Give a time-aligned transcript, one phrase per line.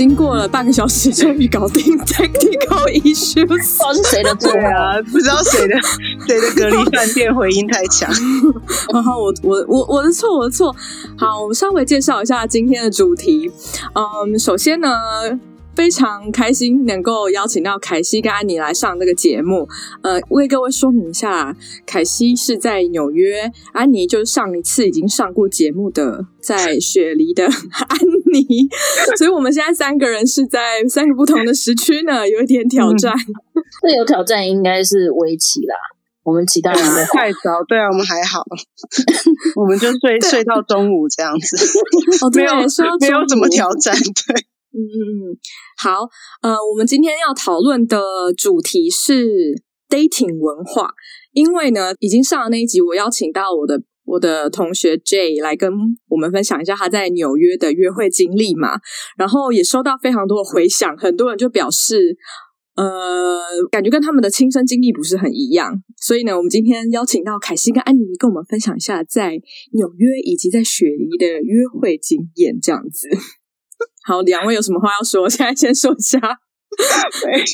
[0.00, 3.46] 经过了半个小时，终于搞定 technical issues。
[3.46, 4.98] 不知道是谁的错啊？
[5.12, 5.74] 不知道谁的
[6.26, 8.10] 谁的隔离饭店回音太强。
[8.94, 10.74] 然后我我我我的错，我的错。
[11.18, 13.52] 好，我们稍微介绍一下今天的主题。
[13.92, 14.88] 嗯，首先呢。
[15.72, 19.66] 非常开心能够邀请到凯西跟安妮来上这个节目。
[20.02, 27.98] 呃，为各位说明一下，凯西是在纽约，安妮就是上一次已经上过节目的在雪梨的安
[28.32, 28.44] 妮，
[29.16, 33.12] 所以我们现在三个人是在三个不同的时区呢，有一点挑战。
[33.82, 35.74] 最、嗯、有挑战应该是围棋啦，
[36.24, 38.42] 我们其他人 太早，对啊，我们还好，
[39.56, 41.56] 我们就睡睡到中午这样子，
[42.24, 42.54] 哦，对，没有
[43.00, 44.46] 没有怎么挑战，对。
[44.72, 45.36] 嗯嗯嗯，
[45.82, 46.08] 好，
[46.42, 47.98] 呃，我们今天要讨论的
[48.38, 50.94] 主题是 dating 文化，
[51.32, 55.70] 因为呢，已经上了那一集，我邀请到我的我的同学 Jay 来跟
[56.08, 58.70] 我们分享一下他在纽约的约会经历嘛，
[59.16, 62.16] 然后也收到非常多的回响，很多人就表示，
[62.74, 69.40] 呃，感觉跟他们的亲身经历不是很一样，所以呢，我们今天邀请到凯西跟安妮跟我们分享一下在
[69.72, 73.08] 纽约以及在雪梨的约会经验，这样子。
[74.04, 75.28] 好，两位有什么话要说？
[75.28, 76.18] 现在先说一下。
[77.26, 77.44] 没有，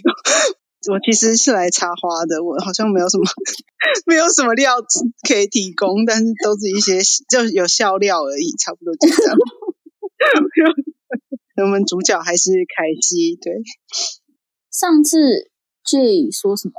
[0.92, 3.24] 我其实是来插花的，我好像没有什么，
[4.06, 9.36] 没有什么料子可以提供，但是都是一些就有笑料而已，差不多就这样。
[11.64, 13.54] 我们主角还是凯西，对。
[14.70, 15.50] 上次
[15.84, 16.74] J 说什么？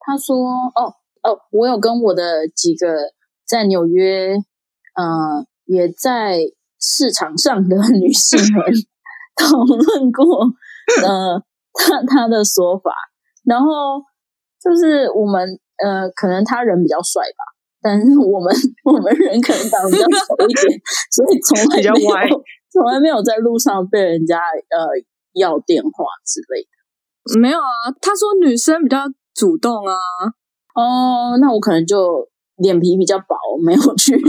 [0.00, 0.36] 他说
[0.74, 3.12] ：“哦哦，我有跟我的几个
[3.46, 4.36] 在纽约，
[4.94, 6.38] 嗯、呃，也在
[6.80, 8.64] 市场上的女性们。
[9.36, 10.46] ”讨论过，
[11.02, 12.92] 呃，他他的说法，
[13.44, 14.00] 然后
[14.62, 15.46] 就是我们，
[15.84, 17.44] 呃，可能他人比较帅吧，
[17.82, 20.80] 但是我们我们人可能长得比较丑一点，
[21.12, 24.78] 所以从来没有从来没有在路上被人家呃
[25.34, 27.92] 要电话之类的，没有啊。
[28.00, 29.04] 他说女生比较
[29.34, 29.94] 主动啊，
[30.74, 33.34] 哦，那我可能就脸皮比较薄，
[33.64, 34.16] 没有去。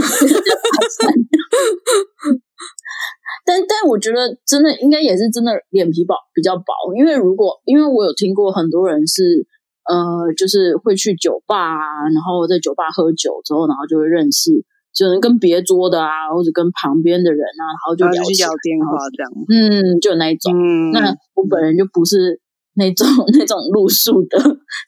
[3.44, 6.64] 但但我觉得真的应该也是真的脸皮薄比较薄，
[6.96, 9.46] 因为如果因为我有听过很多人是
[9.88, 14.50] 呃，就是会去酒吧啊，然后在酒吧喝酒之后，然后就会认识，
[14.92, 18.20] 就能跟别桌的啊，或者跟旁边的人啊，然后就聊
[18.62, 20.52] 电话这样，嗯，就那一种。
[20.52, 22.40] 嗯，那我本人就不是
[22.76, 24.38] 那种那种路数的，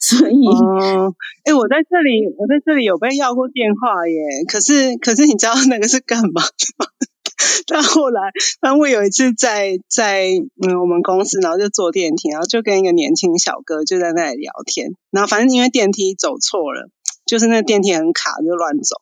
[0.01, 6.87] 所以，哦，哎，我在这里，我在这里有被要过电话耶，可是可是你知道那个是干嘛吗？
[7.67, 8.21] 但后来，
[8.61, 10.29] 但我有一次在在
[10.61, 16.91] 嗯我们公司，然后就坐电梯，然后就跟一个年轻小哥就在那里聊天，然后反正因为电梯走错了，
[17.27, 18.97] 就是那电梯很卡，就乱走，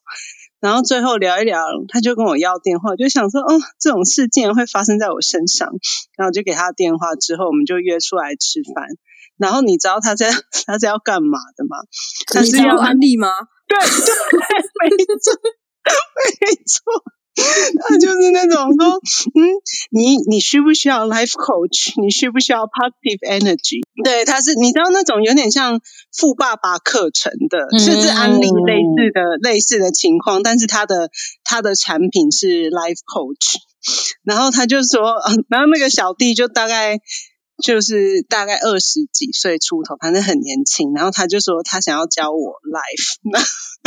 [0.60, 1.58] 然后最后聊一聊，
[1.88, 5.70] 他就跟我要电话，就想说，哦，这种事竟然会发生在我身上，
[6.16, 8.86] 然后就给他电话，之后我们就约出来吃饭，
[9.36, 10.30] 然后你知道他在
[10.66, 11.76] 他在要干嘛的吗？
[12.32, 13.28] 他是要安利吗？
[13.68, 13.86] 对对，
[14.80, 15.34] 没错，
[16.40, 17.15] 没错。
[17.88, 18.94] 他就是那种说，
[19.34, 19.40] 嗯，
[19.90, 21.92] 你你需不需要 life coach？
[22.02, 23.82] 你需不需要 positive energy？
[24.02, 25.80] 对，他是你知道那种有点像
[26.16, 31.10] 富爸爸课程的，嗯、甚至安利类似的类似的情况，但是他的
[31.44, 33.56] 他的产品是 life coach。
[34.24, 35.14] 然后他就说，
[35.48, 36.98] 然后那个小弟就大概
[37.62, 40.92] 就是大概二十几岁出头，反正很年轻。
[40.94, 43.16] 然后他就说他想要教我 life。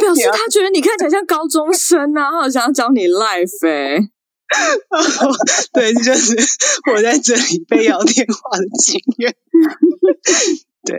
[0.00, 4.10] 表示他觉得你看起来像高中生啊，他好想要教你 life 哎、欸，
[5.72, 6.36] 对，就是
[6.92, 9.34] 我在这里被要电话的经验。
[10.84, 10.98] 对，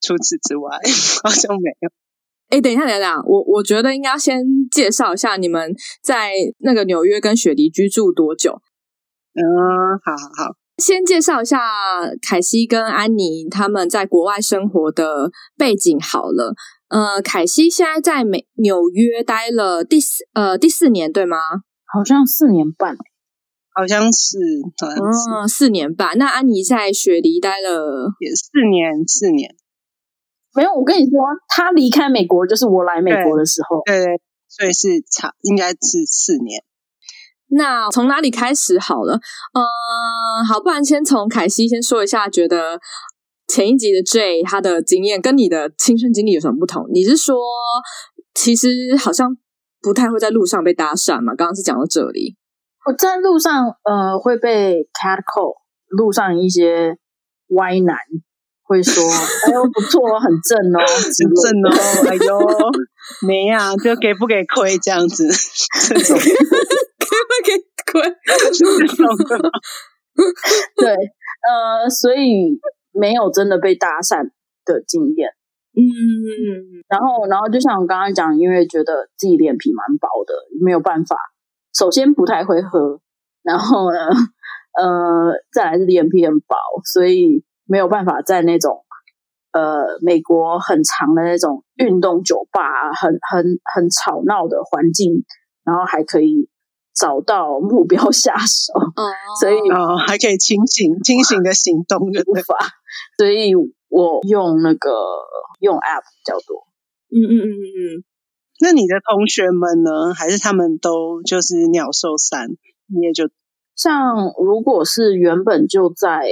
[0.00, 0.78] 除此之外
[1.22, 1.90] 好像没有。
[2.50, 8.60] 哎、欸，等一下，等一下，我我觉得应该先介绍一下你们在那个纽约跟雪梨居住多久。
[9.34, 9.42] 嗯，
[10.04, 11.60] 好好好，先介绍一下
[12.20, 16.54] 凯西跟安妮他们在国外生活的背景好了。
[16.88, 21.38] 呃，凯西现在在美纽约待了第四呃第四年，对吗？
[21.86, 22.96] 好像四年半。
[23.74, 24.36] 好像是，
[24.78, 26.18] 好像是，嗯，四年半。
[26.18, 29.54] 那安妮在雪梨待了也四年，四年。
[30.54, 31.18] 没有，我跟你说，
[31.48, 36.62] 他离开美国就是我来美国的时候，对对，所以是差，应该是四年。
[37.54, 39.14] 那从哪里开始好了？
[39.14, 42.80] 嗯，好，不然先从凯西先说一下，觉得
[43.46, 46.86] 前一集的 J 他的经验跟你的亲身经历有什么不同？
[46.92, 47.36] 你是说，
[48.34, 48.68] 其实
[48.98, 49.36] 好像
[49.82, 51.34] 不太会在路上被搭讪嘛？
[51.34, 52.36] 刚刚是讲到这里。
[52.86, 55.54] 我在路上，呃，会被 catcall，
[55.88, 56.96] 路上一些
[57.50, 57.96] 歪男
[58.62, 59.04] 会说
[59.46, 61.70] ：“哎呦，不错，很正哦， 很正哦，
[62.08, 62.38] 哎呦，
[63.26, 65.28] 没啊，就给不给亏这样子，
[65.88, 66.18] 这种
[67.12, 67.52] 给不给
[67.92, 68.16] 亏
[68.52, 69.36] 这
[70.76, 72.58] 对，呃，所以
[72.92, 74.30] 没有真的被搭讪
[74.64, 75.28] 的经验，
[75.74, 81.16] 嗯，然后，然后就像我刚刚讲，因为觉得自己脸皮蛮薄的，没有办法。
[81.74, 83.00] 首先不太会喝，
[83.42, 83.98] 然后呢，
[84.78, 86.56] 呃，再来是脸皮很薄，
[86.92, 88.84] 所以没有办法在那种
[89.52, 95.24] 呃美国很长的那种运动酒吧，很很很吵闹的环境，
[95.64, 96.50] 然后还可以
[96.94, 99.02] 找到目标下手，哦，
[99.40, 102.56] 所以哦还可以清醒清醒的行动的方法，
[103.16, 104.90] 所以我用那个
[105.60, 106.66] 用 App 比较多，
[107.10, 108.04] 嗯嗯嗯嗯嗯。
[108.60, 110.14] 那你的同学们呢？
[110.14, 112.48] 还是他们都就是鸟兽散？
[112.86, 113.28] 你也就
[113.74, 116.28] 像如果是原本就在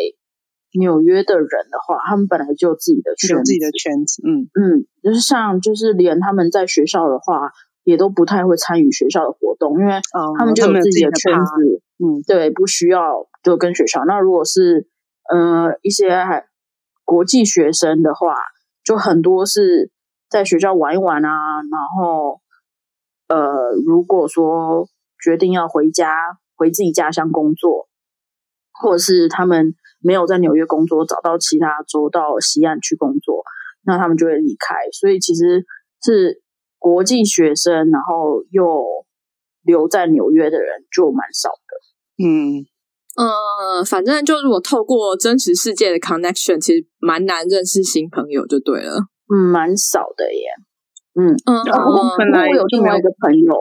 [0.78, 7.50] 纽约的人的话，他们本来就有自己的圈子，有自己的圈子，嗯嗯，就是像就是连他们在学校的话，
[7.90, 10.00] 也都不太会参与学校的活动，因为
[10.38, 14.04] 他们就有自己的圈子，嗯，对，不需要就跟学校。
[14.06, 14.88] 那如果是
[15.30, 16.24] 呃一些
[17.04, 18.36] 国际学生的话，
[18.84, 19.90] 就很多是。
[20.30, 22.40] 在学校玩一玩啊，然后，
[23.26, 24.86] 呃，如果说
[25.20, 26.14] 决定要回家，
[26.54, 27.88] 回自己家乡工作，
[28.72, 33.42] 或者是他们没有在纽约工作，找到其他州到西岸去工作，
[33.82, 34.76] 那他们就会离开。
[34.92, 35.66] 所以其实
[36.00, 36.40] 是
[36.80, 38.84] 国际学生，然后又
[39.62, 42.24] 留在纽约的人就蛮少的。
[42.24, 42.64] 嗯，
[43.16, 48.94] 呃，反正就如果透过真实世界的 connection，其实蛮难认识新朋友，就对了。
[49.32, 50.48] 嗯，蛮少的耶。
[51.14, 53.52] 嗯嗯，我本来有另外一个朋友，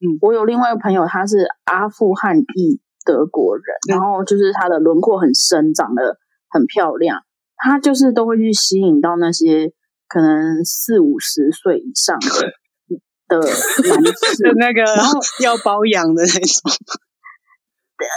[0.00, 6.18] 嗯，我有另外一个朋友，他是阿富汗裔德国人，嗯，然后就是他的轮廓很深，长得
[6.50, 7.22] 很漂亮，
[7.56, 9.72] 他就是都会去吸引到那些
[10.08, 12.26] 可能四五十岁以上的
[13.28, 16.72] 的 男士，那个然后 要包养的那种。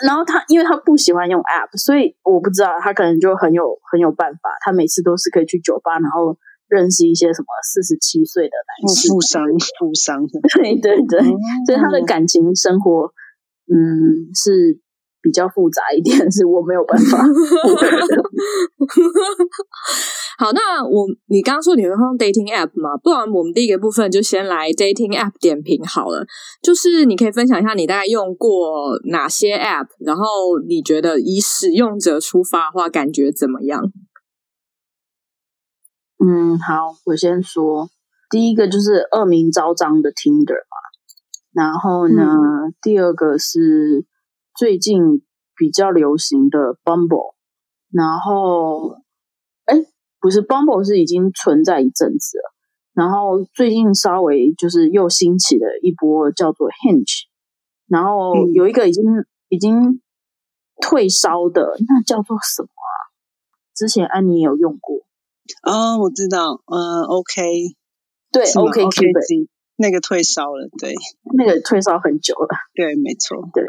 [0.05, 6.37] 然后他因为他不喜欢用 App，所以我不知道他可能就很有很有办法，他每次都是可以去酒吧，然后。
[6.69, 9.41] 认识一些什么四十七岁的男士，富商，
[9.81, 10.21] 富商，
[10.53, 11.33] 对对对，嗯，
[11.65, 13.11] 所以他的感情生活，
[13.65, 14.79] 嗯，是
[15.21, 17.23] 比较复杂一点， 是我没有办法。
[20.39, 22.95] 好，那我你刚刚说你会用 dating app 吗？
[23.03, 26.25] 不然我们第一个部分就先来 dating app 点评好了。
[26.63, 30.23] 就是你可以分享一下你大概用过哪些 app，然后
[30.67, 33.83] 你觉得以使用者出发的话，感觉怎么样？
[36.23, 37.89] 嗯，好，我先说
[38.29, 40.77] 第一个就是恶名昭彰的 Tinder 嘛，
[41.53, 44.05] 然后呢，嗯，第二个是
[44.59, 45.23] 最近
[45.55, 47.33] 比较流行的 Bumble，
[47.93, 48.97] 然后，
[49.63, 49.77] 哎，
[50.19, 52.53] 不是 Bumble 是已经存在一阵子了，
[52.91, 57.27] 然后最近稍微就是又兴起了一波叫做 Hinge，
[57.87, 59.05] 然后有一个已经
[59.47, 60.01] 已经
[60.81, 62.91] 退烧的，那叫做什么啊？
[63.73, 64.97] 之前安妮也有用过。
[65.63, 67.41] 哦，我知道，嗯，OK，
[68.33, 69.47] 对，OkCupid，
[69.77, 70.93] 那个退烧了，对，
[71.37, 73.63] 那个退烧很久了，对，没错，对。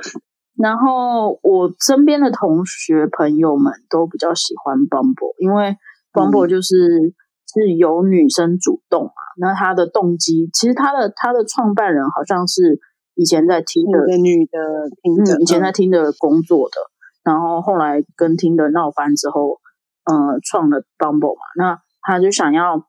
[0.63, 5.77] 然后我身边的同学朋友们都比较喜欢 Bumble，因为
[6.13, 7.15] Bumble 就是、嗯、
[7.47, 12.79] 是由女生主动嘛，那他的动机，其实他的他的创办人好像是
[13.15, 14.59] 以前在 Tinder 的女的，
[15.03, 16.77] 嗯，以前在 Tinder 工作的，
[17.25, 19.61] 然后后来跟 Tinder 闹翻之后。
[20.03, 22.89] 呃，创了 Bumble 嘛，那他就想要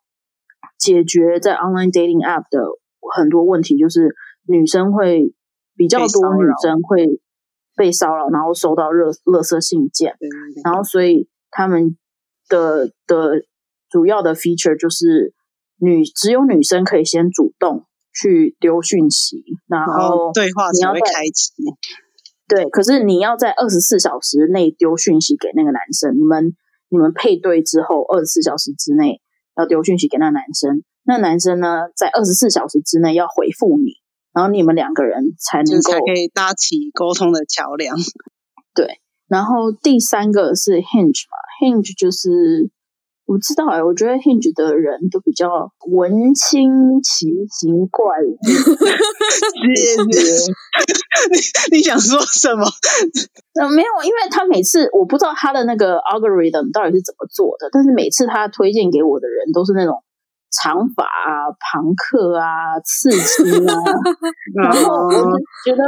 [0.79, 2.63] 解决在 online dating app 的
[3.13, 4.15] 很多问题，就是
[4.47, 5.35] 女生会
[5.75, 7.05] 比较多女生会
[7.75, 10.15] 被骚扰，然后收到热垃圾信件，
[10.63, 11.97] 然后所以他们
[12.47, 13.45] 的的
[13.89, 15.33] 主要的 feature 就是
[15.77, 21.53] 女只有女生可以先主动去丢讯息，然后对话才会开启。
[22.47, 26.55] 对，可是你要在二十四小时内丢讯息给那个男生，你们。
[26.93, 29.21] 你们配对之后，二十四小时之内
[29.55, 33.93] 要丢讯息给那男生，那男生呢，在二十四小时之内要回复你，
[34.33, 37.95] 然后你们两个人才能够才可以搭起沟通的桥梁。
[38.73, 42.71] 对，然后第三个是 Hinge 嘛，Hinge 就是。
[43.27, 48.35] 我知道哎、欸，我觉得 Hinge 的人都比较文青奇形怪 异。
[51.71, 52.67] 你你想说什么？
[53.55, 60.03] 呃，没有，因为他每次我不知道他的那个 algorithm 到底是怎么做的，但是每次他推荐给我的人都是那种
[60.51, 63.73] 长发啊、庞克啊、 刺青啊，
[64.55, 65.83] 然后我就觉得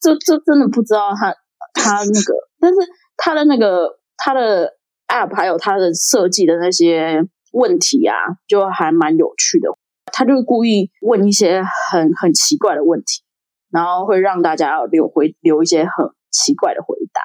[0.00, 1.32] 这这真的不知道他
[1.74, 2.76] 他那个，但是
[3.16, 4.76] 他的那个他的。
[5.12, 8.14] App 还有他的设计的那些问题啊，
[8.46, 9.68] 就还蛮有趣的。
[10.12, 13.24] 他就故意问一些很很奇怪的问题，
[13.72, 17.22] 然后会让大家留回留一些很奇怪的回答。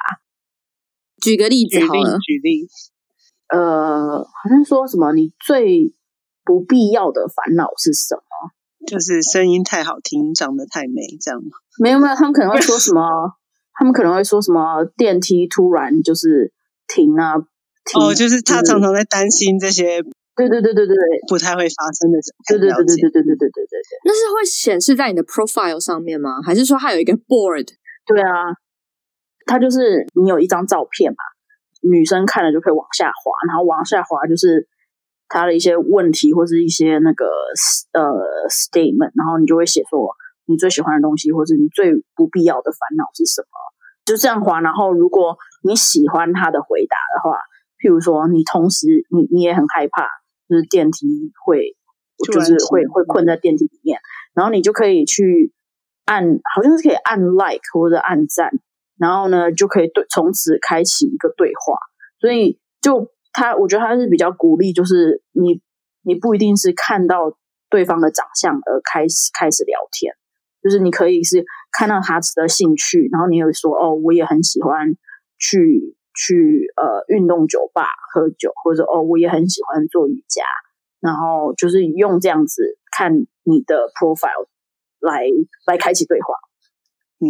[1.21, 2.67] 举个例子好了，举例，
[3.49, 5.93] 呃，好像说什么你最
[6.45, 8.21] 不必要的烦恼是什么？
[8.85, 11.57] 就是声音太好听，长得太美，这样吗？
[11.79, 13.01] 没有没有，他们可能会说什么？
[13.73, 14.85] 他们可能会说什么？
[14.95, 16.53] 电梯突然就是
[16.87, 17.33] 停啊。
[17.99, 20.01] 哦，就是他常常在担心这些，
[20.35, 20.95] 对对对对对，
[21.27, 22.33] 不太会发生的事。
[22.47, 23.81] 对对对对对对对对对对。
[24.05, 26.41] 那是会显示在你的 profile 上面吗？
[26.41, 27.67] 还是说它有一个 board？
[28.05, 28.53] 对啊，
[29.45, 31.17] 它就是你有一张照片嘛，
[31.81, 34.67] 女生看了就可以往下滑，然后往下滑就是
[35.27, 37.25] 他的一些问题或是一些那个
[37.93, 38.01] 呃
[38.49, 40.09] statement，然后你就会写说
[40.45, 43.47] 你最喜欢的东西，或者你最不必要的烦恼是什么，
[44.05, 44.61] 就这样滑。
[44.61, 47.39] 然后如果你喜欢他的回答的话。
[47.77, 50.07] 譬如说，你同时你你也很害怕，
[50.49, 51.75] 就是电梯会，
[52.25, 53.99] 就是会会困在电梯里面，
[54.33, 55.53] 然后你就可以去
[56.05, 58.49] 按，好像是可以按 like 或者按赞，
[58.97, 61.77] 然后呢就可以对从此开启一个对话。
[62.19, 65.61] 所以就他，我觉得他是比较鼓励，就是你
[66.03, 67.37] 你不一定是看到
[67.69, 70.13] 对方的长相而开始开始聊天，
[70.63, 74.95] 就是你可以是看到他的兴趣，然后你会说哦，我也很喜欢
[75.37, 75.95] 去。
[76.17, 80.43] 去呃运动酒吧喝酒，或者哦，我也很喜欢做瑜伽，
[81.01, 83.11] 然后就是用这样子看
[83.43, 84.47] 你的 profile
[85.01, 85.25] 来
[85.67, 86.35] 来开启对话。
[87.19, 87.27] 嗯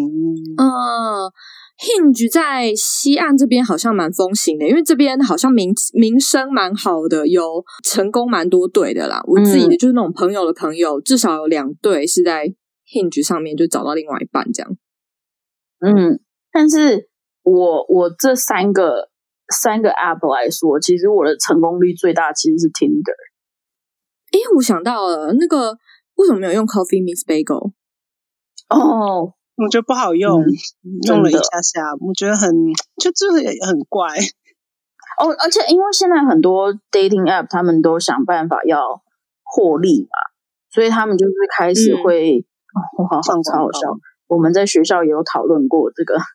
[0.58, 1.32] 呃
[1.77, 9.22] ，Hinge 在西岸这边好像蛮风行的，因为这边好像名名声蛮好的，有成功蛮多对的啦。
[9.27, 12.46] 我自己的就是那种朋友的朋友，嗯、至少有两对是在
[12.92, 14.77] Hinge 上面就找到另外一半这样。
[15.80, 16.20] 嗯，
[16.51, 17.10] 但是。
[17.48, 19.12] 我我这三个
[19.54, 23.13] 三个 app 来说，其实我的成功率最大其实是 Tinder。
[24.32, 25.77] 哎，我想到了，那个
[26.15, 27.74] 为什么没有用 Coffee Meets Bagel？
[28.70, 30.48] 哦，我觉得不好用，嗯、
[31.08, 32.50] 用了一下下，我觉得很
[33.02, 34.08] 就就是很怪。
[35.20, 39.02] 哦，而且因为现在很多 dating app 他们都想办法要
[39.44, 40.18] 获利嘛，
[40.70, 43.98] 所以他们就是开始会，嗯哦、好好超好笑。
[44.28, 46.16] 我们在学校也有讨论过这个。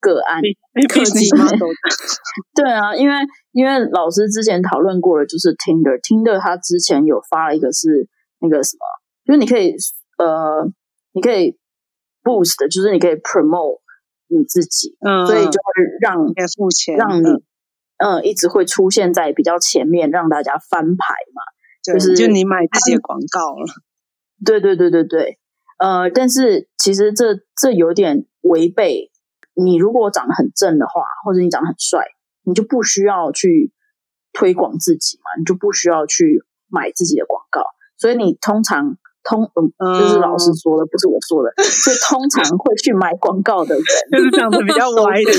[0.00, 0.40] 个案
[0.88, 1.44] 科技吗？
[2.54, 3.16] 对啊，因为
[3.50, 8.06] 因为老师之前讨论过了，就是 Tinder，Tinder 他之前有发了一个是
[8.38, 8.86] 那个什么，
[9.26, 9.74] 就是你可以
[10.18, 10.64] 呃，
[11.14, 11.58] 你可以
[12.28, 13.80] boost，就是你可以 promote
[14.28, 17.28] 你自己，嗯，所以就会让你付钱，让你
[17.96, 21.40] 嗯、呃、一直会出现在比较前面，让大家翻牌嘛，
[21.82, 23.66] 就是就你买这些广告了，
[24.44, 25.38] 对对对对对，
[25.78, 29.10] 呃，但是其实这这有点违背。
[29.60, 32.04] 你如果长得很正的话，或者你长得很帅，
[32.44, 33.72] 你就不需要去
[34.32, 37.64] 推广自己嘛，你就不需要去买自己的广告。
[37.96, 41.52] 所以你通常通嗯，这、就是老师说的，不是我说的。
[41.62, 45.32] 所以通常会去买广告的人， 就是长得比较歪的。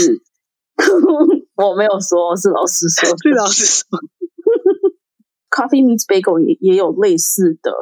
[1.58, 3.84] 我没有说，是老师说， 是老师说。
[5.50, 7.74] Coffee Meets Bagel 也也有类似的，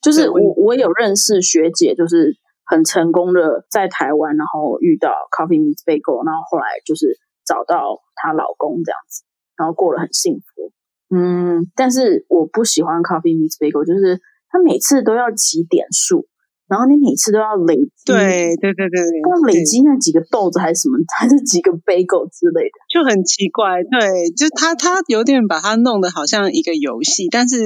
[0.00, 2.38] 就是我我有认识学姐，就是。
[2.70, 9.24] 很成功的在台湾，然后遇到 Coffee Meets Bagel，然后后来就是找到她老公这样子，
[9.58, 10.70] 然后过得很幸福。
[11.12, 16.26] 嗯，但是我不喜欢 Coffee Meets Bagel，就是他每次都要挤点数，
[16.68, 18.98] 然后你每次都要累积，对对对对，
[19.30, 23.82] 要累积那几个豆子还是什么， 还是几个 bagel 之类的，就很奇怪。
[23.84, 27.58] 对，就他他有点把它弄得好像一个游戏，但是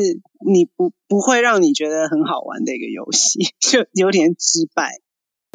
[0.45, 4.91] 你不不会让你觉得很好玩的一个游戏， 就有点失败。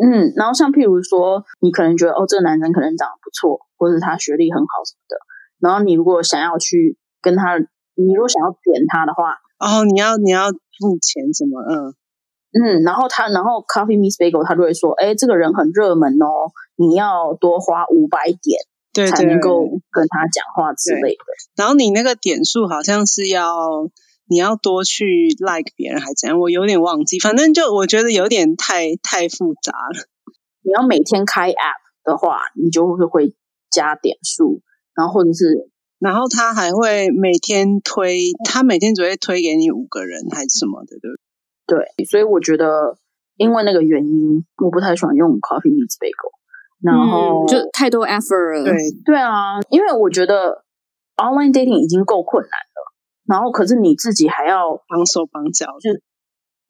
[0.01, 5.17] 嗯，然后像譬如说，你可能觉得哦，这个男生可能长得不错，或者他学历很好什么的，
[5.59, 7.57] 然后你如果想要去跟他，
[7.95, 10.47] 你如果想要点他的话，哦，你要你要
[10.79, 11.59] 付钱什么？
[11.61, 11.93] 嗯。
[12.51, 18.57] 嗯，然后他，然后 Coffee Miss Bagel 他就会说，哎，这个人很热门哦，你要多花五百点，
[18.91, 21.23] 对，才能够跟他讲话之类的。
[21.55, 23.53] 然后你那个点数好像是要
[24.27, 30.09] 你要多去 like 别人还怎样，我有点忘记，反正就我觉得有点太太复杂了。
[30.63, 33.35] 你要每天开 app 的话，你就会会
[33.69, 34.63] 加点数，
[34.95, 35.69] 然后或者是，
[35.99, 41.17] 然后他还会每天推，他每天只会推给你五个人还是什么的，对不
[41.67, 41.85] 对？
[41.97, 42.97] 对，所以我觉得
[43.35, 46.31] 因为那个原因，我不太喜欢用 Coffee Meets Bagel，
[46.81, 48.63] 然后、嗯、就太多 effort 了。
[48.63, 48.73] 对
[49.05, 50.63] 对啊，因为我觉得
[51.17, 52.93] online dating 已经够困难了，
[53.27, 55.91] 然后可是你自己还要绑手绑脚，就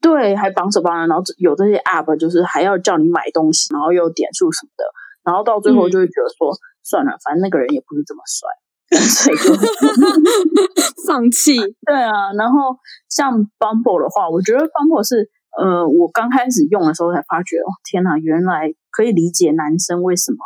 [0.02, 4.84] 对，还绑手绑脚，然后有这些 app 就是还要叫你买东西，然后又点数什么的。
[5.24, 8.50] 然后到最后就会觉得说，嗯、算了，反正那个人也不是这么帅，
[11.08, 11.56] 放弃。
[11.86, 12.78] 对啊，然后
[13.10, 20.38] 像 Bumble 的话，我觉得 Bumble 是，呃，我刚开始用的时候才发觉，哦，天哪，原来可以理解男生为什么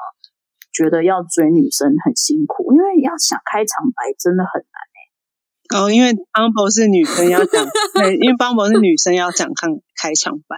[0.71, 4.99] 觉得要追女生很辛苦，因为要想开场白真的很难哎。
[5.79, 9.71] 哦，因为 Bumble 是女生要讲，对，因为 Bumble 是女生要讲看
[10.01, 10.57] 开场白。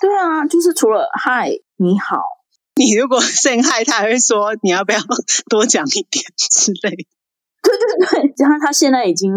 [0.00, 2.39] 对啊，就是除了嗨，你好。
[2.76, 4.98] 你如果陷害他，还会说你要不要
[5.48, 7.04] 多讲一点之类的。
[7.62, 9.30] 对对对，加上他现在已经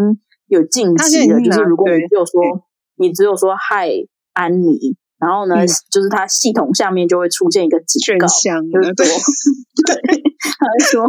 [0.46, 2.40] 有禁忌了，就是如果你只有说
[2.96, 3.90] 你只有说嗨
[4.32, 8.94] 安妮，然后呢，嗯、就是他系统下面就会出现一个警告，就是说，
[9.86, 9.94] 对，
[10.58, 11.04] 他会说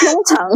[0.00, 0.50] 通常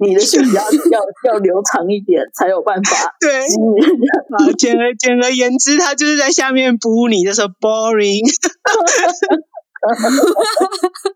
[0.00, 1.00] 你的讯息要要
[1.32, 3.14] 要留长一点才有办法。
[3.20, 8.20] 对，啊，简而简而言之，他就是在下面补你，就说 boring。
[9.94, 11.10] 哈哈哈哈哈！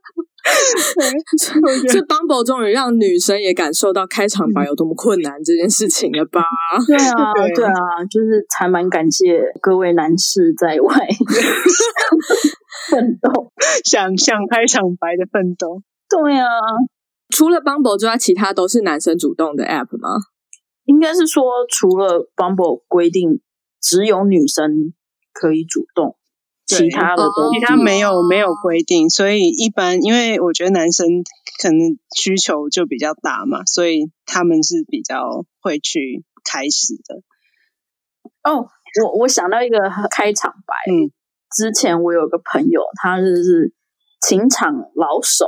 [1.88, 6.42] 这 Bumble 终于让女生也感受到开场白有多么困难这件事情了吧？
[6.86, 10.94] 对啊，对啊，就是还蛮感谢各位男士在外
[12.90, 13.52] 奋斗，
[13.84, 15.82] 想象开场白的奋斗。
[16.08, 16.46] 对啊，
[17.28, 20.18] 除了 Bumble 之外，其他都是男生主动的 App 吗？
[20.84, 23.40] 应该是说，除了 Bumble 规定
[23.80, 24.92] 只有女生
[25.32, 26.16] 可以主动。
[26.78, 31.06] 其他的东西，其他没有没有规定，所以一般，因为我觉得男生
[31.62, 37.22] 可能需求就比较大嘛，所以他们是比较会去开始的。
[38.42, 38.66] 哦，
[39.02, 39.78] 我我想到一个
[40.10, 41.10] 开场白，嗯，
[41.54, 43.74] 之前我有个朋友，他就是
[44.20, 45.46] 情场老手，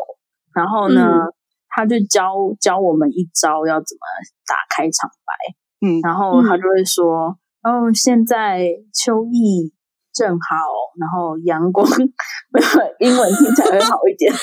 [0.54, 1.34] 然后呢，嗯、
[1.68, 4.00] 他就教教我们一招要怎么
[4.46, 9.72] 打开场白，嗯，然后他就会说，嗯、哦，现在秋意。
[10.12, 10.56] 正好，
[11.00, 11.88] 然后阳光，
[13.00, 14.32] 英文听起来会好一点。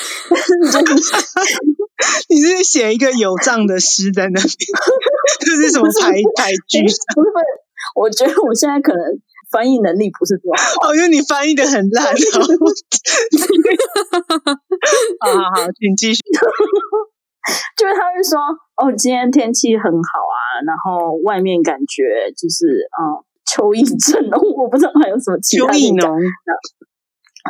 [2.28, 4.50] 你是写一个有账的诗在那边？
[5.40, 6.82] 这是什么台台剧？
[6.82, 7.44] 不是不是，
[7.94, 9.00] 我觉得我现在可能
[9.50, 10.88] 翻译能力不是这么好。
[10.88, 12.06] 哦，因为你翻译的很烂。
[15.20, 16.20] 好好好，请继续。
[17.76, 18.38] 就是他会说，
[18.76, 23.22] 哦，今天天气很好啊，然后外面感觉就是，嗯。
[23.50, 25.72] 秋意正浓， 我不知道还有什么其他的。
[25.72, 26.18] 秋意浓。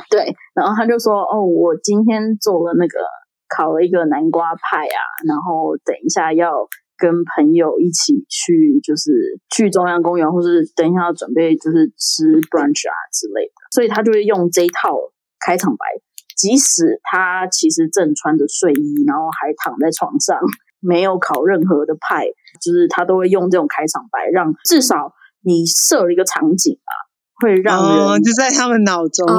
[0.08, 3.00] 对，然后他就说：“哦，我今天做了那个
[3.48, 9.10] 烤了一个南瓜派啊，然后等一下要跟朋友一起去，就是
[9.50, 13.52] 去中央公园，或是等一下要准备就是吃 brunch 啊之类的。
[13.74, 14.96] 所以他就会用这一套
[15.44, 15.84] 开场白，
[16.36, 20.38] 即使他其实正穿着睡衣，然后还躺在床上，
[20.78, 22.26] 没有烤任何的派，
[22.62, 26.92] 就是他都会用这种开场白，让至少。”你设了一个场景啊，
[27.40, 29.38] 会让人、哦、就在他们脑中，哦、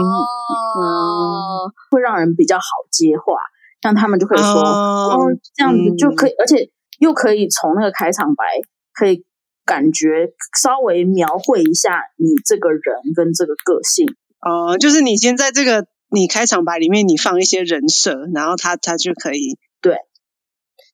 [0.79, 3.35] 嗯，会让人比较好接话，
[3.81, 8.43] 让他们就可以说，哦，哦，这样子就可以，嗯、而且又可以从那个开场白，
[8.93, 9.23] 可以
[9.65, 12.81] 感觉稍微描绘一下你这个人
[13.15, 14.07] 跟这个个性。
[14.41, 19.97] 哦，就是你先在这个你开场白里面，你放一些人设，然后他他就可以对。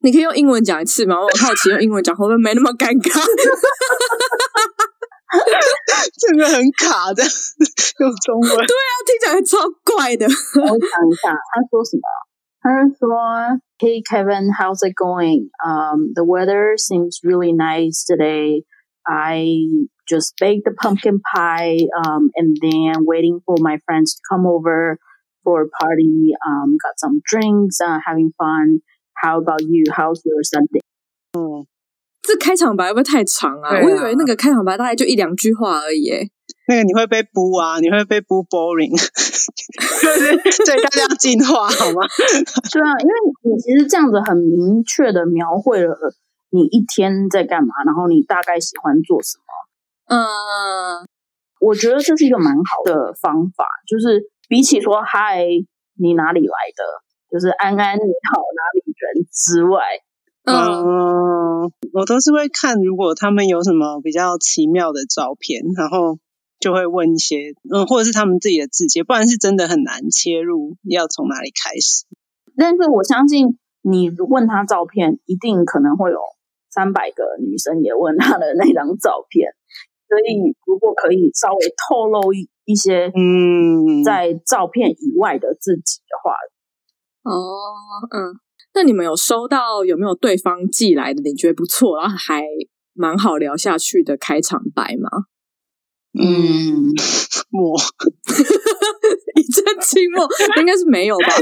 [0.02, 1.16] 你可以用英文讲一次吗？
[1.16, 3.20] 我好奇用英文讲会不会没那么尴尬？
[6.21, 8.67] 真的很卡的，用中文。
[8.67, 10.27] 对啊，听起来超怪的。
[10.27, 12.03] 我想一下，他说什么？
[12.61, 15.51] 他是说：“Hey Kevin, how's it going?
[15.65, 18.65] Um, the weather seems really nice today.
[19.05, 19.57] I
[20.07, 21.89] just baked the pumpkin pie.
[21.97, 24.99] Um, and then waiting for my friends to come over
[25.43, 26.35] for a party.
[26.47, 27.81] Um, got some drinks.
[27.81, 28.83] Uh, having fun.
[29.17, 29.91] How about you?
[29.91, 30.83] How's your Sunday?”
[31.33, 31.67] 嗯。
[32.28, 33.78] 这开场白会不会太长啊？
[33.78, 36.12] 啊我以为那个开场白大概就一两句话而已。
[36.68, 42.04] 那个你会被补啊，你会被补 boring， 对，大家要进化好吗？
[42.72, 43.14] 对啊，因为
[43.44, 45.96] 你其实这样子很明确的描绘了
[46.50, 50.16] 你一天在干嘛，然后你大概喜欢做什么。
[50.16, 51.08] 嗯，
[51.62, 55.46] 我觉得这是一个蛮好的方法，就是比起说嗨，
[55.98, 56.84] 你哪里来的，
[57.32, 59.80] 就是安安你好哪里人之外。
[60.48, 66.18] 嗯、呃，我都是会看，如果他们有什么比较奇妙的照片，然后
[66.60, 72.06] 就会问一些，嗯，或者是他们自己的字迹，不然是真的很难切入，要从哪里开始。
[72.56, 76.20] 但是我相信你问他照片，一定可能会有
[76.70, 79.52] 三百个女生也问他的那张照片。
[80.08, 86.32] 所以，如果可以稍微透露一一些，嗯，在照片以外的自己的话，
[87.24, 87.36] 哦，
[88.16, 88.40] 嗯，
[88.78, 92.44] 那你们有收到有没有对方寄来的你觉得不错，然后还
[92.94, 95.10] 蛮好聊下去的开场白吗？
[96.20, 96.94] 嗯，
[97.52, 97.74] 我，
[99.36, 100.28] 一阵寂寞，
[100.60, 101.26] 应该是没有吧？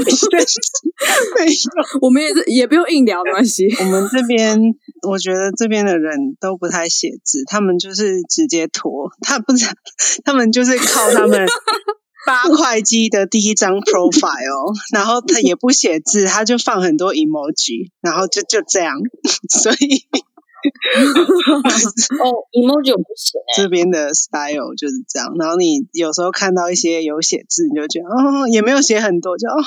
[1.36, 3.66] 没有，我们也是，也不用硬聊，没关系。
[3.80, 4.58] 我们这边，
[5.06, 9.66] 我觉得这边的人都不太写字，他们就是直接拖，他不是，
[10.24, 11.46] 他们就是靠他们
[12.26, 18.98] 八块肌的第一张 profile， 然后他也不写字，他就放很多 emoji，然后就就这样，
[19.48, 20.04] 所以。
[22.18, 23.40] 哦，emoji 不行。
[23.56, 25.32] 这边的 style 就是这样。
[25.38, 29.62] 然后你有时候看到一些有写字，你就觉得哦，也没有写很多，就哦，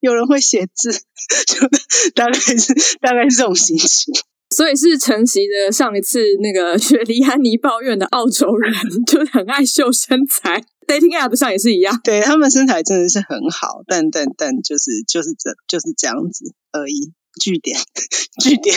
[0.00, 0.90] 有人会写字，
[1.46, 1.68] 就
[2.16, 4.12] 大概是大概是这种心情。
[4.52, 8.74] 所以是承袭的上一次那个雪梨安妮抱怨的澳洲人，
[9.06, 11.98] 就很爱秀身材，dating app 上也是一样。
[12.02, 17.12] 对，他们身材真的是很好，但但但就是就是这就是这样子而已。
[17.40, 17.78] 句点，
[18.42, 18.74] 句点，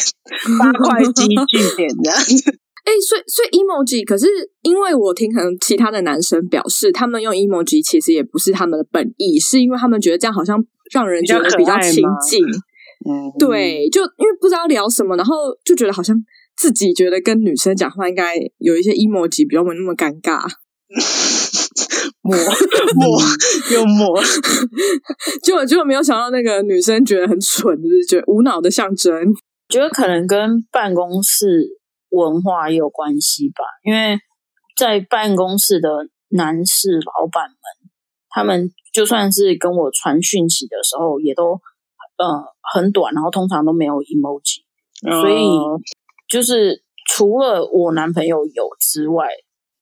[0.59, 2.59] 八块肌 句点这样子。
[2.85, 4.27] 哎、欸，所以所以 emoji，可是
[4.61, 12.45] 因为我听可能其他的男生表示，他们用 emoji 其实也不是他们的本意，是因为他们觉得这样好像让人觉得比较亲近。
[13.09, 15.33] 嗯，对，就因为不知道聊什么，然后
[15.65, 16.15] 就觉得好像
[16.55, 20.45] 自己觉得跟女生讲话应该有一些 emoji 比较没那么尴尬。
[22.23, 22.35] 抹
[22.95, 23.19] 抹
[23.73, 24.17] 又抹，
[25.43, 29.13] 结果结果没有想到那个女生觉得很蠢，就是觉得无脑的象征。
[29.69, 31.67] 觉得可能跟办公室
[32.09, 34.17] 文化也有关系吧，因为
[34.77, 35.89] 在办公室的
[36.29, 37.57] 男士老板们，
[38.29, 41.59] 他们就算是跟我传讯息的时候，也都
[42.17, 44.63] 呃很短，然后通常都没有 emoji，
[45.21, 45.43] 所以
[46.29, 49.27] 就是除了我男朋友有之外。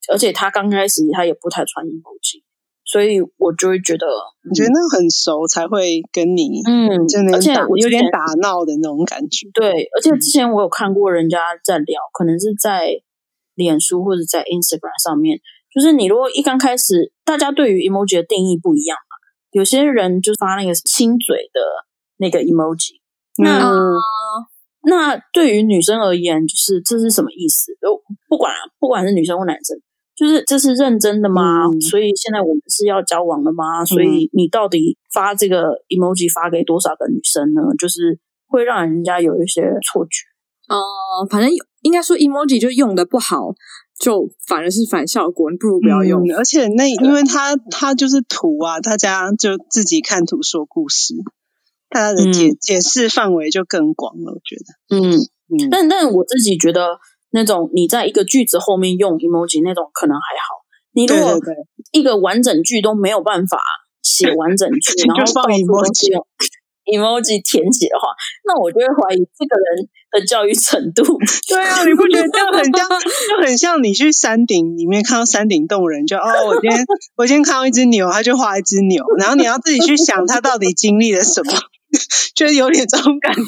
[0.09, 2.41] 而且他刚开始他也不太穿 emoji，
[2.85, 6.89] 所以我就会觉得，我觉得那很熟才会跟你，嗯，
[7.33, 9.47] 而且我有点打闹的那种感觉。
[9.53, 13.01] 对，而且之前我有看过人家在聊，可能是在
[13.55, 15.39] 脸书或者在 Instagram 上面，
[15.73, 19.15] 就是你如果一刚开始，大家对于 emoji 的定义不一样嘛，
[19.51, 21.61] 有些人就发那个亲嘴的
[22.17, 22.99] 那个 emoji，
[23.37, 23.69] 那。
[23.69, 23.93] 嗯
[24.83, 27.71] 那对于女生而言，就是这是什么意思？
[27.79, 29.77] 就不管不管是女生或男生。
[30.13, 31.65] 就是这是认真的吗？
[31.65, 33.81] 嗯、所以现在我们是要交往了吗？
[33.81, 37.61] 嗯、所以你到底发这个 emoji 发给多少个女生呢？
[37.79, 40.27] 就是会让人家有一些错觉。
[40.67, 40.77] 呃，
[41.29, 41.49] 反正
[41.81, 43.55] 应该说 emoji 就用的不好，
[43.97, 46.21] 就反而是反效果，你不如不要用。
[46.27, 51.15] 嗯、而且那因为它它就是图啊，大家就自己看图说故事，
[51.89, 54.33] 大家的解、嗯、解释范围就更广了。
[54.33, 55.17] 我觉得，嗯
[55.49, 56.99] 嗯，但但我自己觉得。
[57.31, 60.61] 那种你在一个句子后面用 emoji 那种可能还好，
[60.93, 61.39] 你如果
[61.91, 63.57] 一个完整句都没有办法
[64.01, 66.23] 写完整句， 然后放 emoji
[66.85, 68.09] emoji 填写的话，
[68.43, 71.03] 那我就会怀疑这个人的教育程度。
[71.47, 72.89] 对啊，你不觉得这样很像？
[72.89, 76.83] 就很像你去山顶里面看到山顶洞人，就哦，我今天
[77.15, 81.53] 我今天看到一只牛，他就画一只牛，然后你要自己去想他到底经历了什么。
[82.35, 83.41] 觉得有点这种感觉。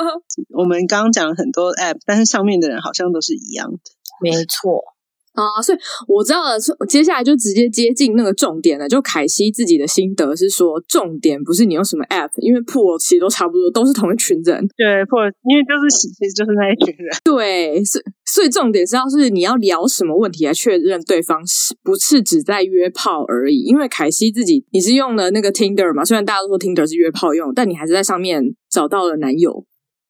[0.56, 3.78] 我们刚刚讲了很多 app，但是上面的人好像都是一样的。
[4.20, 4.95] 没错。
[5.36, 8.88] 啊，所以我知道了，接下来就直接接近那个重点了。
[8.88, 14.66] 就凯西自己的心得是说，重点不是你用什么 app，因为 pool 其实都差不多，都是同一群人。
[14.76, 17.14] 对，pool 因为就是其实就是那一群人。
[17.22, 23.60] 对，是所以重点是要是你要聊什么问题来确认对方是不是只在约炮而已。
[23.66, 29.66] 因为凯西自己你是用了那个 Tinder 嘛，虽然大家都说 Tinder 是约炮用，但你还是在上面找到了男友。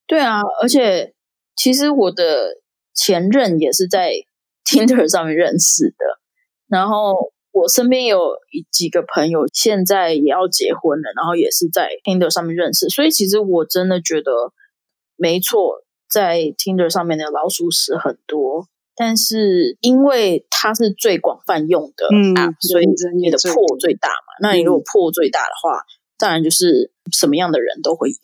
[0.06, 1.14] 对啊，而且
[1.56, 2.58] 其实我的
[2.94, 4.12] 前任也是在。
[4.66, 6.04] Tinder 上面认识的，
[6.66, 8.18] 然后我身边有
[8.72, 14.32] 几个朋友现在也要结婚了，然后也是在 Tinder 上面认识，所以其实我真的觉得
[15.14, 24.34] 没错，在 Tinder 上面的老鼠屎很多，但是因为它是最广泛用的 App，嗯，所以你的 pool 最大嘛。
[24.42, 25.86] 那你如果 pool 最大的话，嗯，
[26.18, 28.16] 当然就是什么样的人都会有。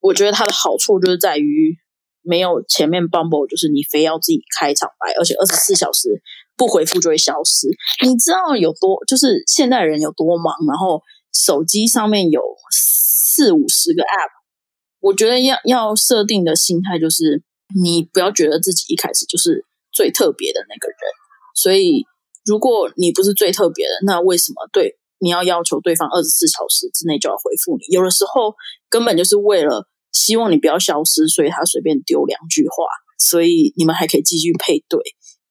[0.00, 1.78] 我觉得它的好处就是在于。
[2.22, 6.22] 没有前面 Bumble，就是你非要自己开场白，而且二十四小时
[6.56, 7.68] 不回复就会消失。
[8.04, 11.02] 你知道有多，就是现代人有多忙，然后
[11.32, 14.30] 手机上面有四五十个 App。
[15.00, 17.42] 我觉得要要设定的心态就是，
[17.80, 20.98] 你不要觉得自己一开始就是最特别的那个人。
[21.54, 22.04] 所以，
[22.44, 27.94] 如果你不是最特别的，那为什么对你要要求对方二十四小时之内就要回复你？
[27.94, 28.54] 有的时候
[28.88, 29.86] 根本就是为了。
[30.12, 32.84] 希望你不要消失，所以他随便丢两句话，
[33.18, 35.00] 所以你们还可以继续配对。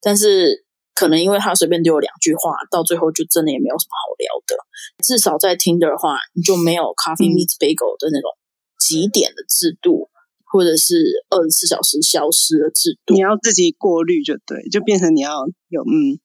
[0.01, 4.55] 但是可能因为他随便丢了两句话，到最后就真的也没有什么好聊的。
[5.03, 8.31] 至少在 Tinder 的话，你就没有 Coffee Meets Bagel 的那种
[8.77, 10.09] 几点的制度，
[10.45, 13.13] 或者是二十四小时消失的制度。
[13.13, 16.19] 你要自己过滤就对，就变成你要有嗯，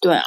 [0.00, 0.22] 对啊。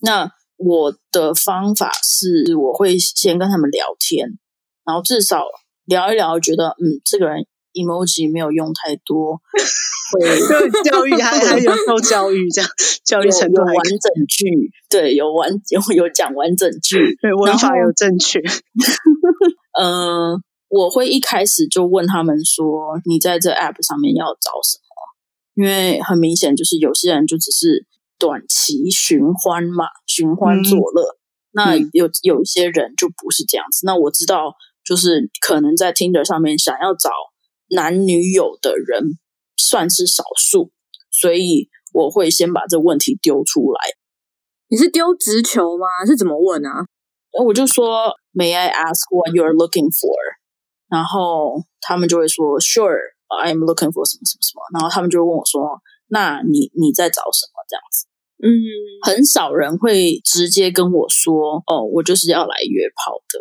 [0.00, 4.38] 那我的方法是，我会先跟他们聊天，
[4.84, 5.44] 然后至少
[5.86, 7.46] 聊一聊，觉得嗯，这个人。
[7.76, 9.36] emoji 没有用太多，
[10.10, 10.24] 会
[10.82, 12.70] 教育还还有受教育这样，
[13.04, 18.40] 教育程度有完整句，对，有完有有讲完整句，对，文法有正确。
[19.78, 25.62] 嗯、 呃，我会一开始就问他们说，你在这 app 上面要找什么？
[25.62, 27.84] 因为很明显就是有些人就只是
[28.18, 31.02] 短期寻欢嘛，寻欢作乐。
[31.02, 31.20] 嗯、
[31.52, 33.84] 那有有一些人就不是这样子。
[33.84, 34.54] 那我知道，
[34.86, 37.10] 就是可能在 Tinder 上面想要找。
[37.68, 39.18] 男女友的人
[39.56, 40.70] 算是少数，
[41.10, 43.80] 所以我会先把这问题丢出来。
[44.68, 46.06] 你是丢直球吗？
[46.06, 46.86] 是怎么问啊？
[47.44, 50.14] 我就说，May I ask what you are looking for？
[50.88, 54.62] 然后他们就会说，Sure，I am looking for 什么什么什么。
[54.72, 57.66] 然后他们就会问我说，那你你在找什么？
[57.68, 58.06] 这样子，
[58.46, 58.46] 嗯，
[59.02, 63.40] 很少人会直接跟我说，哦，我就是要来约炮的。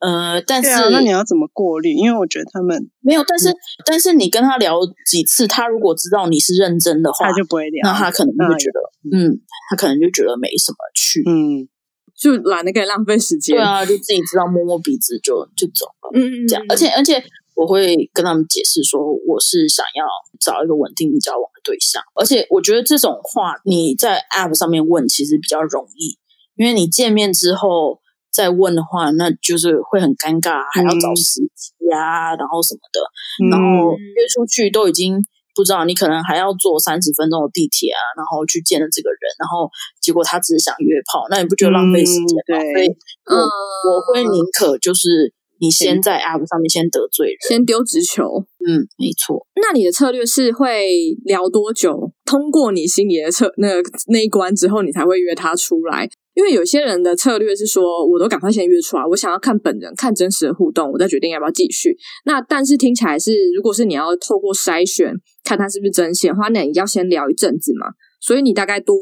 [0.00, 1.92] 呃，但是、啊、那你要怎么过滤？
[1.92, 7.80] 因为我觉得他们没有，但是、嗯、但是你跟他聊几次，他如果知道你是认真的话，他就不会聊。
[7.82, 8.78] 那他可能就会觉得，
[9.10, 11.68] 嗯，嗯，他可能就觉得没什么趣，嗯，
[12.16, 13.56] 就懒得给浪费时间。
[13.56, 16.64] 对啊，就自己知道摸摸鼻子就就走了，嗯，这样。
[16.68, 17.20] 而且而且
[17.56, 20.04] 我会跟他们解释说，我是想要
[20.38, 22.00] 找一个稳定交往的对象。
[22.14, 26.16] 而且我觉得这种话你在 App 上面问其实比较容易，
[26.54, 27.98] 因为你见面之后。
[28.32, 33.00] 再问的话，那就是会很尴尬，还要找时机啊，嗯、然后什么的，
[33.44, 35.18] 嗯、然后约出去都已经
[35.54, 39.68] 不知道，你可能还要坐三十分钟的地铁啊，然后去见了这个人，然后
[40.00, 42.60] 结果他只是想约炮，那你不觉得浪费时间吗？
[42.60, 42.88] 所以
[43.26, 48.44] 我、嗯、我会宁可就是你先在 App 上面先得罪人，先丢直球。
[48.68, 49.46] 嗯，没错。
[49.56, 52.12] 那你的策略是会聊多久？
[52.24, 53.68] 通过你心里的测那
[54.12, 56.08] 那一关之后，你才会约他出来？
[56.38, 61.96] 因为有些人的策略是说，我都赶快先约出来，我想要看本人，看真实的互动，我再决定要不要继续。
[62.26, 67.88] 那但是听起来是，如果是你要透过筛选看他是不是真心的话，那你要先聊一阵子嘛。
[68.20, 68.94] 所以你大概多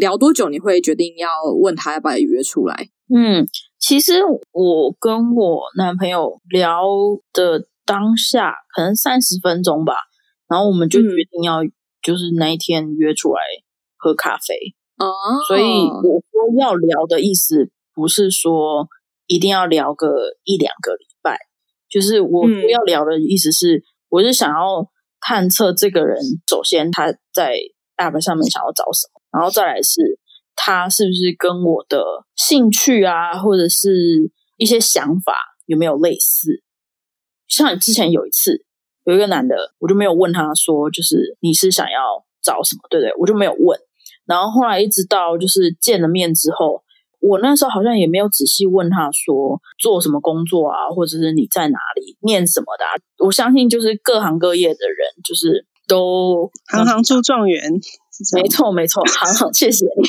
[0.00, 1.28] 聊多久，你会决定要
[1.62, 2.88] 问他要不要约出来？
[3.14, 3.46] 嗯，
[3.78, 4.14] 其实
[4.50, 6.82] 我跟我男朋友聊
[7.32, 9.94] 的当下可能三十分钟吧，
[10.48, 11.62] 然后我们就决定要
[12.02, 13.40] 就是那一天约出来
[13.96, 14.74] 喝咖啡。
[15.00, 15.48] 哦，oh.
[15.48, 18.86] 所以我说要聊的意思不是说
[19.26, 21.38] 一定要聊个一两个礼拜，
[21.88, 24.86] 就是我说要聊的意思是，嗯、我是想要
[25.20, 27.56] 探测这个人，首先他在
[27.96, 30.18] App 上面想要找什么，然后再来是
[30.54, 32.04] 他是不是跟我的
[32.36, 35.34] 兴趣啊，或者是一些想法
[35.66, 36.62] 有没有类似。
[37.48, 38.64] 像之前有一次
[39.04, 43.14] 有一个男的，我就没有问他说，就是你是想要找什么，对不对？
[43.18, 43.80] 我就没有问。
[44.30, 46.80] 然后后来一直到就是见了面之后，
[47.20, 52.94] 我那时候好像也没有仔细问他说做什么工作啊，或者是你在哪里念什么的啊。
[53.18, 57.60] 我相信就是各行各业的人，就是都行行出状元。
[58.36, 60.04] 没错没错，行行谢谢你，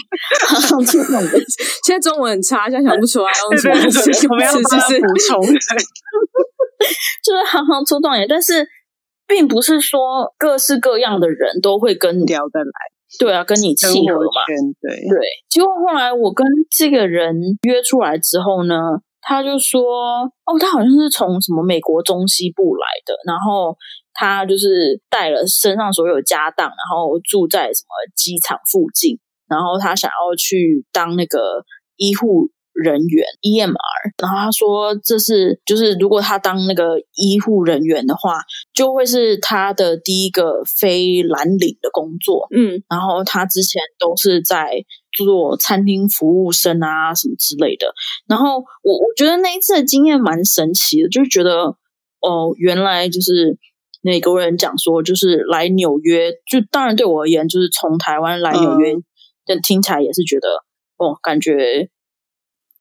[0.46, 1.32] 行行出状元。
[1.84, 5.42] 现在中文很差，现在想不出来用什么词，我们要帮他 补充。
[7.24, 8.68] 就是行行出状元，但是
[9.26, 12.72] 并不是说各式各样的人都会跟你聊得来。
[13.20, 14.46] 对啊，跟你契合嘛？
[14.82, 15.20] 对对。
[15.50, 18.76] 结果后来我跟这个人约出来之后呢，
[19.22, 23.76] 他就说：“哦，他好像是从什么美国中西部来的，然后
[24.14, 31.64] 他就是带了身上所有家当，然后住在什么机场附近，然后他想要去当那个
[31.98, 33.76] 医护。”人员 EMR，
[34.18, 38.42] 然后他说这是就是如果他当那个医护人员的话，
[38.74, 42.48] 就会是他的第一个非蓝领的工作。
[42.56, 44.72] 嗯，然后他之前都是在
[45.12, 47.94] 做餐厅服务生啊什么之类的。
[48.28, 51.76] 然后我我觉得那一次的经验蛮神奇的，就是觉得
[52.22, 53.58] 哦，原来就是
[54.02, 58.94] 美国人讲说就是来纽约，就当然对我而言就是从台湾来纽约，
[59.46, 60.48] 但听起来也是觉得
[60.98, 61.90] 哦，感觉。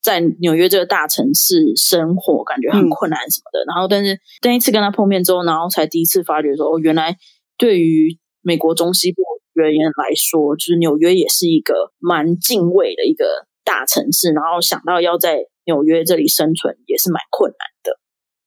[0.03, 3.65] 在纽约这个大城市生活，感觉很困难什么的。
[3.65, 7.17] 嗯、然后，但是第一次跟他碰面之后，然后才第一次发觉说，哦，原来
[7.59, 14.33] 对于美国中西部人员来说，就是纽约也是一个蛮敬畏的一个大城市。
[14.33, 17.99] 然后想到要在纽约这里生存，也是蛮困难的。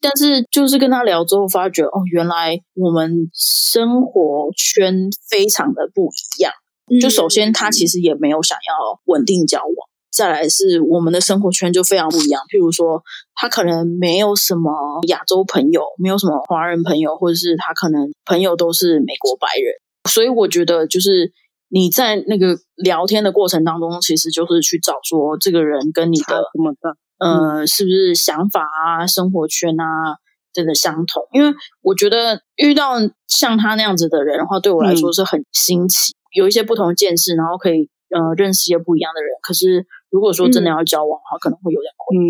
[0.01, 6.51] 但是就是跟他聊之后，发觉哦，原来我们生活圈非常的不一样。
[6.99, 9.82] 就首先他其实也没有想要稳定交往，
[10.15, 12.41] 再来是我们的生活圈就非常不一样。
[12.43, 13.01] 譬如说，
[13.33, 14.71] 他可能没有什么
[15.07, 19.73] 亚洲朋友，没有什么华人朋友，或者是他可能朋友都是美国白人。
[20.09, 21.31] 所以我觉得就是
[21.69, 26.95] 你在那个聊天的过程当中，其实就是去找说这个人跟你的什么的。
[27.19, 30.17] 呃，是不是想法啊、生活圈啊，
[30.51, 31.23] 真的相同？
[31.31, 32.95] 因为我觉得遇到
[33.27, 39.29] 像他那样子的人的话，对我来说是很新奇，嗯、有一些不同的见识，然后可以呃认识一些不一样的人。
[39.41, 42.29] 可是如果说真的要交往的话，嗯、可能会有点困难。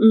[0.00, 0.04] 嗯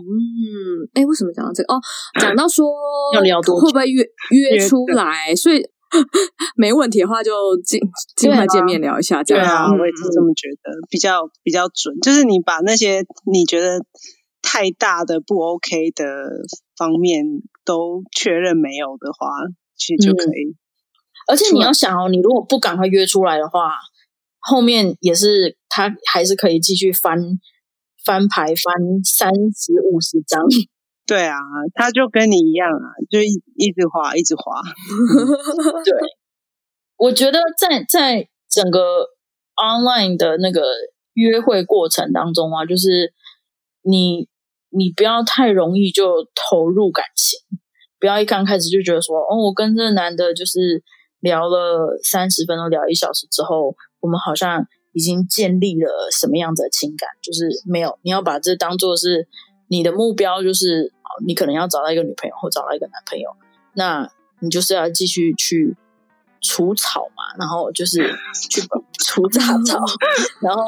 [0.00, 1.74] 嗯，哎、欸，为什么讲到这个？
[1.74, 1.80] 哦，
[2.18, 2.66] 讲到说
[3.14, 5.36] 要聊多久，会不会约约出来？
[5.36, 5.62] 所以。
[6.54, 7.32] 没问题的话，就
[7.64, 7.80] 尽
[8.14, 9.44] 尽快见面聊一下，这样。
[9.44, 11.98] 对啊，我也是这么觉得，比较比较准。
[12.00, 13.84] 就是你把那些你觉得
[14.40, 16.04] 太大的不 OK 的
[16.76, 17.24] 方面
[17.64, 19.26] 都确认没有的话，
[19.76, 20.54] 其实就可以。
[21.30, 23.70] 而且你要想哦，你如果不赶快约出来的话，
[24.40, 27.16] 后面也是他还是可以继续翻
[28.04, 30.42] 翻牌，翻三十五十张。
[31.06, 31.38] 对啊，
[31.74, 34.60] 他就跟你一样啊，就一一直滑，一直滑。
[35.84, 35.94] 对，
[36.96, 39.06] 我觉得在在整个
[39.56, 40.62] online 的那个
[41.14, 43.12] 约会过程当中啊，就是
[43.82, 44.28] 你
[44.70, 47.38] 你不要太容易就投入感情，
[47.98, 50.82] 不要一刚开始就觉得说，哦，我跟这个男的就是
[51.20, 59.28] 聊了三十分钟，聊一小时之后，我们好像已经建立了什么样子的情感，就是没有，你要把这当做是
[59.68, 60.92] 你的目标，就是。
[61.26, 63.28] 你可能要找到一个女朋友或找到一个男朋友，
[63.74, 65.76] 那你就是要继续去
[66.40, 67.98] 除草嘛，然后就是
[68.48, 68.62] 去
[68.96, 69.80] 除杂草，
[70.40, 70.62] 然后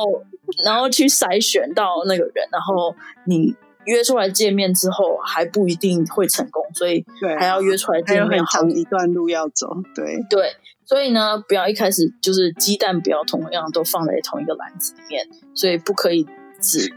[0.65, 2.93] 然后去筛选到那个人，然后
[3.25, 7.05] 你约出来见面之后还不一定会成功，所以
[7.39, 9.77] 还要约出来见面，还有一段路要走。
[9.95, 10.53] 对对，
[10.85, 16.27] 所以呢，不要一开始就是鸡蛋不要同样都放在同一个篮子里面，所以不可以
[16.61, 16.95] 只。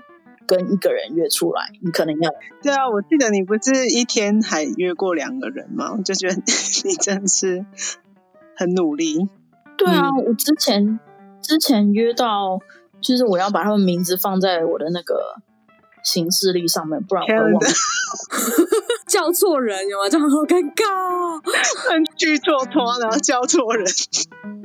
[0.47, 2.31] 跟一个人约出来，你可能要。
[2.61, 5.95] 对啊，我记得你不是一天还约过两个人吗？
[5.97, 6.35] 我就觉得
[6.85, 7.65] 你真的是
[8.55, 9.27] 很努力。
[9.75, 10.99] 对啊，嗯、我之前
[11.41, 12.59] 之前约到，
[13.01, 15.41] 就是我要把他们名字放在我的那个
[16.05, 17.61] 行事历上面，不然我会忘。
[19.07, 20.09] 叫错人有吗？
[20.09, 21.41] 这样好尴尬，
[21.89, 23.85] 很剧错拖，然后叫错人。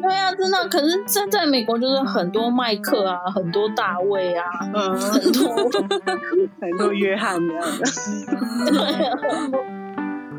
[0.01, 0.69] 对啊，真的。
[0.69, 5.55] 可是现在美国就是很多麦克啊，很多大卫啊，嗯，很多
[6.61, 7.85] 很多约翰这样的。
[8.71, 9.19] 对啊。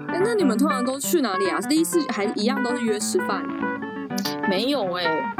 [0.09, 1.59] 哎，那你们通常都去哪里啊？
[1.61, 3.43] 第一次还一样都是约吃饭？
[4.49, 5.35] 没有哎、欸。